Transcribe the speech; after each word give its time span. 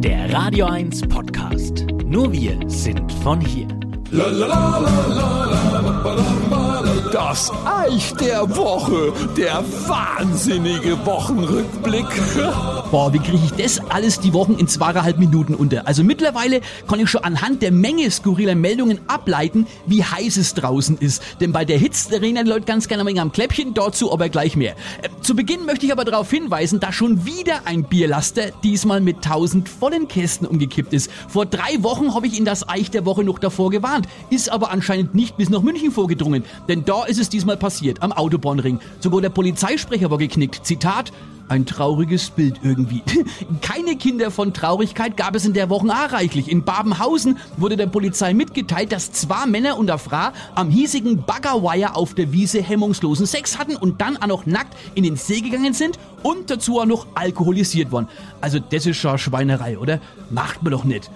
Der 0.00 0.32
Radio 0.32 0.66
1 0.66 1.08
Podcast. 1.08 1.84
Nur 2.04 2.32
wir 2.32 2.56
sind 2.68 3.12
von 3.24 3.40
hier. 3.40 3.66
Das 7.12 7.50
Eich 7.64 8.12
der 8.14 8.56
Woche, 8.56 9.12
der 9.36 9.64
wahnsinnige 9.86 11.06
Wochenrückblick. 11.06 12.06
Boah, 12.90 13.12
wie 13.12 13.18
kriege 13.18 13.40
ich 13.44 13.52
das 13.52 13.80
alles 13.90 14.20
die 14.20 14.32
Wochen 14.32 14.54
in 14.54 14.68
zweieinhalb 14.68 15.18
Minuten 15.18 15.54
unter? 15.54 15.86
Also 15.86 16.04
mittlerweile 16.04 16.60
kann 16.86 17.00
ich 17.00 17.08
schon 17.08 17.24
anhand 17.24 17.62
der 17.62 17.70
Menge 17.70 18.10
skurriler 18.10 18.54
Meldungen 18.54 19.00
ableiten, 19.06 19.66
wie 19.86 20.04
heiß 20.04 20.36
es 20.36 20.54
draußen 20.54 20.98
ist. 20.98 21.22
Denn 21.40 21.52
bei 21.52 21.64
der 21.64 21.78
Hitze 21.78 22.20
reden 22.20 22.44
die 22.44 22.50
Leute 22.50 22.66
ganz 22.66 22.88
gerne 22.88 23.04
mal 23.04 23.18
am 23.18 23.32
Kläppchen, 23.32 23.74
dazu 23.74 24.12
aber 24.12 24.28
gleich 24.28 24.56
mehr. 24.56 24.74
Äh, 25.02 25.08
zu 25.22 25.34
Beginn 25.36 25.64
möchte 25.66 25.86
ich 25.86 25.92
aber 25.92 26.04
darauf 26.04 26.30
hinweisen, 26.30 26.80
dass 26.80 26.94
schon 26.94 27.24
wieder 27.24 27.62
ein 27.64 27.84
Bierlaster 27.84 28.50
diesmal 28.62 29.00
mit 29.00 29.22
tausend 29.22 29.68
vollen 29.68 30.08
Kästen 30.08 30.46
umgekippt 30.46 30.92
ist. 30.92 31.10
Vor 31.28 31.46
drei 31.46 31.82
Wochen 31.82 32.14
habe 32.14 32.26
ich 32.26 32.38
in 32.38 32.44
das 32.44 32.68
Eich 32.68 32.90
der 32.90 33.06
Woche 33.06 33.24
noch 33.24 33.38
davor 33.38 33.70
gewarnt, 33.70 34.06
ist 34.30 34.50
aber 34.50 34.70
anscheinend 34.70 35.14
nicht 35.14 35.36
bis 35.36 35.48
nach 35.48 35.62
München 35.62 35.90
vorgedrungen. 35.90 36.44
Denn 36.68 36.84
da 36.84 36.97
ist 37.06 37.20
es 37.20 37.28
diesmal 37.28 37.56
passiert, 37.56 38.02
am 38.02 38.12
Autobahnring. 38.12 38.80
Sogar 39.00 39.20
der 39.20 39.30
Polizeisprecher 39.30 40.10
war 40.10 40.18
geknickt. 40.18 40.66
Zitat, 40.66 41.12
ein 41.48 41.66
trauriges 41.66 42.30
Bild 42.30 42.60
irgendwie. 42.62 43.02
Keine 43.62 43.96
Kinder 43.96 44.30
von 44.30 44.52
Traurigkeit 44.52 45.16
gab 45.16 45.34
es 45.34 45.44
in 45.44 45.54
der 45.54 45.70
Woche 45.70 45.88
auch 45.88 46.12
reichlich. 46.12 46.50
In 46.50 46.64
Babenhausen 46.64 47.38
wurde 47.56 47.76
der 47.76 47.86
Polizei 47.86 48.34
mitgeteilt, 48.34 48.92
dass 48.92 49.12
zwei 49.12 49.46
Männer 49.46 49.78
und 49.78 49.90
eine 49.90 49.98
Frau 49.98 50.28
am 50.54 50.70
hiesigen 50.70 51.22
Baggerwire 51.24 51.94
auf 51.96 52.14
der 52.14 52.32
Wiese 52.32 52.62
hemmungslosen 52.62 53.26
Sex 53.26 53.58
hatten 53.58 53.76
und 53.76 54.00
dann 54.00 54.16
auch 54.18 54.26
noch 54.26 54.46
nackt 54.46 54.76
in 54.94 55.04
den 55.04 55.16
See 55.16 55.40
gegangen 55.40 55.72
sind 55.72 55.98
und 56.22 56.50
dazu 56.50 56.80
auch 56.80 56.86
noch 56.86 57.06
alkoholisiert 57.14 57.92
waren. 57.92 58.08
Also 58.40 58.58
das 58.58 58.86
ist 58.86 58.98
schon 58.98 59.18
Schweinerei, 59.18 59.78
oder? 59.78 60.00
Macht 60.30 60.62
man 60.62 60.72
doch 60.72 60.84
nicht. 60.84 61.10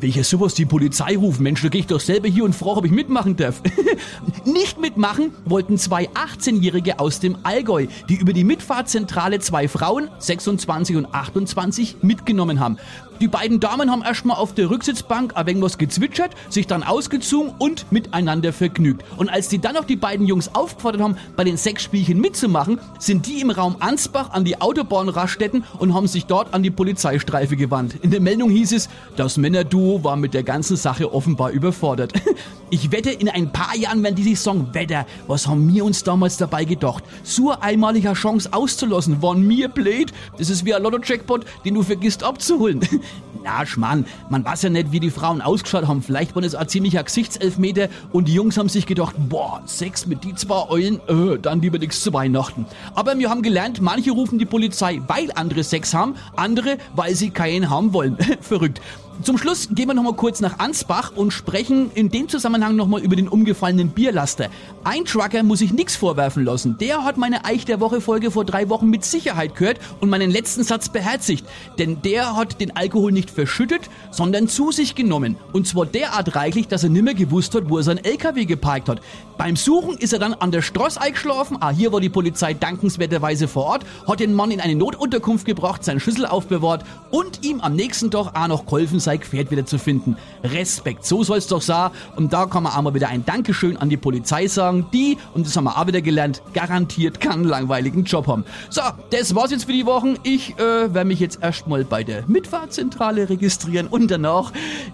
Welcher 0.00 0.24
sowas 0.24 0.54
die 0.54 0.66
Polizei 0.66 1.16
rufen? 1.16 1.42
Mensch, 1.42 1.62
da 1.62 1.68
gehe 1.68 1.80
ich 1.80 1.86
doch 1.86 2.00
selber 2.00 2.28
hier 2.28 2.44
und 2.44 2.54
frage, 2.54 2.78
ob 2.78 2.84
ich 2.84 2.90
mitmachen 2.90 3.36
darf. 3.36 3.62
Nicht 4.44 4.78
mitmachen 4.78 5.32
wollten 5.44 5.78
zwei 5.78 6.08
18-Jährige 6.10 6.98
aus 6.98 7.20
dem 7.20 7.38
Allgäu, 7.44 7.86
die 8.08 8.16
über 8.16 8.32
die 8.32 8.44
Mitfahrzentrale 8.44 9.38
zwei 9.40 9.68
Frauen, 9.68 10.08
26 10.18 10.96
und 10.96 11.14
28, 11.14 12.02
mitgenommen 12.02 12.60
haben. 12.60 12.78
Die 13.20 13.28
beiden 13.28 13.60
Damen 13.60 13.90
haben 13.90 14.02
erstmal 14.02 14.36
auf 14.36 14.54
der 14.54 14.68
Rücksitzbank 14.68 15.36
ein 15.36 15.46
wenig 15.46 15.62
was 15.62 15.78
gezwitschert, 15.78 16.32
sich 16.50 16.66
dann 16.66 16.82
ausgezogen 16.82 17.54
und 17.58 17.90
miteinander 17.90 18.52
vergnügt. 18.52 19.04
Und 19.16 19.30
als 19.30 19.48
die 19.48 19.58
dann 19.58 19.74
noch 19.74 19.84
die 19.84 19.96
beiden 19.96 20.26
Jungs 20.26 20.54
aufgefordert 20.54 21.00
haben, 21.00 21.16
bei 21.34 21.44
den 21.44 21.56
Sexspielchen 21.56 22.20
mitzumachen, 22.20 22.78
sind 22.98 23.26
die 23.26 23.40
im 23.40 23.50
Raum 23.50 23.76
Ansbach 23.80 24.30
an 24.32 24.44
die 24.44 24.60
Autobahnraststätten 24.60 25.64
und 25.78 25.94
haben 25.94 26.08
sich 26.08 26.26
dort 26.26 26.52
an 26.52 26.62
die 26.62 26.70
Polizeistreife 26.70 27.56
gewandt. 27.56 27.96
In 28.02 28.10
der 28.10 28.20
Meldung 28.20 28.50
hieß 28.50 28.72
es, 28.72 28.88
das 29.16 29.38
Männerduo 29.38 30.04
war 30.04 30.16
mit 30.16 30.34
der 30.34 30.42
ganzen 30.42 30.76
Sache 30.76 31.12
offenbar 31.12 31.50
überfordert. 31.50 32.12
Ich 32.68 32.90
wette, 32.90 33.10
in 33.10 33.28
ein 33.28 33.52
paar 33.52 33.76
Jahren 33.76 34.02
werden 34.02 34.16
die 34.16 34.24
sich 34.24 34.40
sagen, 34.40 34.68
Wetter, 34.72 35.06
was 35.28 35.46
haben 35.46 35.72
wir 35.72 35.84
uns 35.84 36.02
damals 36.02 36.36
dabei 36.36 36.64
gedacht? 36.64 37.04
So 37.22 37.52
einmaliger 37.52 38.14
Chance 38.14 38.52
auszulassen, 38.52 39.22
waren 39.22 39.46
mir 39.46 39.68
blöd. 39.68 40.12
Das 40.36 40.50
ist 40.50 40.64
wie 40.64 40.74
ein 40.74 40.82
Lotto-Jackpot, 40.82 41.44
den 41.64 41.74
du 41.74 41.84
vergisst 41.84 42.24
abzuholen. 42.24 42.80
Na, 43.44 43.64
Schmarrn, 43.64 44.04
man 44.30 44.44
weiß 44.44 44.62
ja 44.62 44.70
nicht, 44.70 44.90
wie 44.90 44.98
die 44.98 45.12
Frauen 45.12 45.40
ausgeschaut 45.40 45.86
haben. 45.86 46.02
Vielleicht 46.02 46.34
war 46.34 46.42
das 46.42 46.56
ein 46.56 46.68
ziemlicher 46.68 47.04
Gesichtselfmeter 47.04 47.88
und 48.10 48.26
die 48.26 48.34
Jungs 48.34 48.58
haben 48.58 48.68
sich 48.68 48.86
gedacht, 48.86 49.14
boah, 49.16 49.62
Sex 49.66 50.06
mit 50.06 50.24
die 50.24 50.34
zwei 50.34 50.68
Eulen, 50.68 51.00
äh, 51.06 51.38
dann 51.40 51.60
lieber 51.60 51.78
nichts 51.78 52.02
zu 52.02 52.12
Weihnachten. 52.12 52.66
Aber 52.96 53.16
wir 53.16 53.30
haben 53.30 53.42
gelernt, 53.42 53.80
manche 53.80 54.10
rufen 54.10 54.40
die 54.40 54.44
Polizei, 54.44 55.00
weil 55.06 55.30
andere 55.36 55.62
Sex 55.62 55.94
haben, 55.94 56.16
andere, 56.34 56.78
weil 56.96 57.14
sie 57.14 57.30
keinen 57.30 57.70
haben 57.70 57.92
wollen. 57.92 58.18
Verrückt. 58.40 58.80
Zum 59.22 59.38
Schluss 59.38 59.68
gehen 59.70 59.88
wir 59.88 59.94
nochmal 59.94 60.12
kurz 60.12 60.40
nach 60.40 60.58
Ansbach 60.58 61.12
und 61.14 61.30
sprechen 61.30 61.90
in 61.94 62.10
dem 62.10 62.28
Zusammenhang 62.28 62.76
nochmal 62.76 63.00
über 63.00 63.16
den 63.16 63.28
umgefallenen 63.28 63.88
Bierlaster. 63.88 64.50
Ein 64.84 65.06
Trucker 65.06 65.42
muss 65.42 65.60
sich 65.60 65.72
nichts 65.72 65.96
vorwerfen 65.96 66.44
lassen. 66.44 66.76
Der 66.78 67.02
hat 67.02 67.16
meine 67.16 67.44
Eich 67.46 67.64
der 67.64 67.80
Woche 67.80 68.00
Folge 68.00 68.30
vor 68.30 68.44
drei 68.44 68.68
Wochen 68.68 68.90
mit 68.90 69.04
Sicherheit 69.04 69.56
gehört 69.56 69.80
und 70.00 70.10
meinen 70.10 70.30
letzten 70.30 70.64
Satz 70.64 70.90
beherzigt. 70.90 71.46
Denn 71.78 72.02
der 72.02 72.36
hat 72.36 72.60
den 72.60 72.76
Alkohol 72.76 73.10
nicht 73.10 73.30
verschüttet, 73.30 73.88
sondern 74.10 74.48
zu 74.48 74.70
sich 74.70 74.94
genommen. 74.94 75.36
Und 75.52 75.66
zwar 75.66 75.86
derart 75.86 76.36
reichlich, 76.36 76.68
dass 76.68 76.84
er 76.84 76.90
nimmer 76.90 77.14
gewusst 77.14 77.54
hat, 77.54 77.70
wo 77.70 77.78
er 77.78 77.84
sein 77.84 78.04
LKW 78.04 78.44
geparkt 78.44 78.88
hat. 78.90 79.00
Beim 79.38 79.56
Suchen 79.56 79.96
ist 79.96 80.12
er 80.12 80.18
dann 80.18 80.34
an 80.34 80.50
der 80.50 80.62
Straße 80.62 81.00
eingeschlafen. 81.00 81.56
Ah, 81.60 81.70
hier 81.70 81.92
war 81.92 82.00
die 82.00 82.08
Polizei 82.08 82.54
dankenswerterweise 82.54 83.48
vor 83.48 83.64
Ort, 83.64 83.86
hat 84.06 84.20
den 84.20 84.34
Mann 84.34 84.50
in 84.50 84.60
eine 84.60 84.74
Notunterkunft 84.74 85.46
gebracht, 85.46 85.84
seinen 85.84 86.00
Schlüssel 86.00 86.26
aufbewahrt 86.26 86.84
und 87.10 87.44
ihm 87.44 87.60
am 87.60 87.74
nächsten 87.74 88.10
Tag 88.10 88.38
auch 88.38 88.48
noch 88.48 88.64
geholfen, 88.64 89.00
Pferd 89.06 89.50
wieder 89.50 89.66
zu 89.66 89.78
finden. 89.78 90.16
Respekt, 90.42 91.04
so 91.04 91.22
soll 91.22 91.38
es 91.38 91.46
doch 91.46 91.62
sein. 91.62 91.90
Und 92.16 92.32
da 92.32 92.46
kann 92.46 92.62
man 92.62 92.72
auch 92.72 92.82
mal 92.82 92.94
wieder 92.94 93.08
ein 93.08 93.24
Dankeschön 93.24 93.76
an 93.76 93.88
die 93.88 93.96
Polizei 93.96 94.46
sagen, 94.46 94.86
die, 94.92 95.18
und 95.34 95.46
das 95.46 95.56
haben 95.56 95.64
wir 95.64 95.78
auch 95.78 95.86
wieder 95.86 96.00
gelernt, 96.00 96.42
garantiert 96.54 97.20
keinen 97.20 97.44
langweiligen 97.44 98.04
Job 98.04 98.26
haben. 98.26 98.44
So, 98.70 98.82
das 99.10 99.34
war's 99.34 99.50
jetzt 99.50 99.64
für 99.64 99.72
die 99.72 99.86
Wochen. 99.86 100.16
Ich 100.22 100.58
äh, 100.58 100.92
werde 100.94 101.04
mich 101.04 101.20
jetzt 101.20 101.42
erstmal 101.42 101.84
bei 101.84 102.04
der 102.04 102.24
Mitfahrzentrale 102.26 103.28
registrieren 103.28 103.86
und 103.86 104.10
danach 104.10 104.52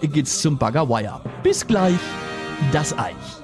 geht's 0.00 0.40
zum 0.40 0.58
Baggerwire. 0.58 1.20
Bis 1.42 1.66
gleich, 1.66 1.98
das 2.72 2.96
Eich. 2.98 3.43